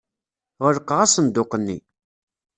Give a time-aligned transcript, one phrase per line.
[0.65, 1.77] Ɣelqeɣ asenduq-nni.